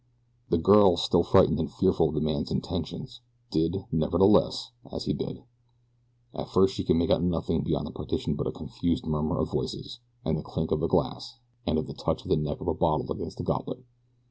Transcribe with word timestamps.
The 0.49 0.57
girl, 0.57 0.97
still 0.97 1.21
frightened 1.21 1.59
and 1.59 1.71
fearful 1.71 2.07
of 2.09 2.15
the 2.15 2.21
man's 2.21 2.49
intentions, 2.49 3.21
did, 3.51 3.85
nevertheless, 3.91 4.71
as 4.91 5.05
he 5.05 5.13
bid. 5.13 5.43
At 6.33 6.49
first 6.49 6.73
she 6.73 6.83
could 6.83 6.95
make 6.95 7.11
out 7.11 7.21
nothing 7.21 7.61
beyond 7.63 7.85
the 7.85 7.91
partition 7.91 8.33
but 8.35 8.47
a 8.47 8.51
confused 8.51 9.05
murmur 9.05 9.37
of 9.37 9.51
voices, 9.51 9.99
and 10.25 10.35
the 10.39 10.41
clink 10.41 10.71
of 10.71 10.79
glass, 10.89 11.37
as 11.67 11.77
of 11.77 11.85
the 11.85 11.93
touch 11.93 12.23
of 12.23 12.29
the 12.29 12.35
neck 12.35 12.59
of 12.61 12.67
a 12.67 12.73
bottle 12.73 13.11
against 13.11 13.41
a 13.41 13.43
goblet. 13.43 13.83